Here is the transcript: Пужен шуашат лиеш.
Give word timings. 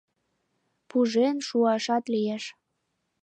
Пужен 0.89 1.37
шуашат 1.47 2.05
лиеш. 2.13 2.43